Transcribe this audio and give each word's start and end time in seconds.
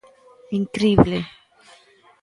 ¡Incrible! 0.59 1.19